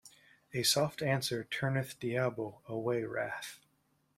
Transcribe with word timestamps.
A 0.51 0.63
soft 0.63 1.03
answer 1.03 1.43
turneth 1.43 1.99
diabo 1.99 2.63
away 2.67 3.03
wrath. 3.03 3.59